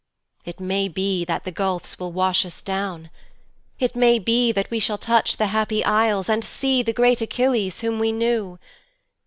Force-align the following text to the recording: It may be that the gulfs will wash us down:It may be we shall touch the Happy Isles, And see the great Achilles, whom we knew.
It 0.45 0.59
may 0.59 0.87
be 0.87 1.23
that 1.25 1.43
the 1.43 1.51
gulfs 1.51 1.99
will 1.99 2.11
wash 2.11 2.43
us 2.43 2.63
down:It 2.63 3.95
may 3.95 4.17
be 4.17 4.51
we 4.71 4.79
shall 4.79 4.97
touch 4.97 5.37
the 5.37 5.45
Happy 5.53 5.85
Isles, 5.85 6.27
And 6.27 6.43
see 6.43 6.81
the 6.81 6.91
great 6.91 7.21
Achilles, 7.21 7.81
whom 7.81 7.99
we 7.99 8.11
knew. 8.11 8.57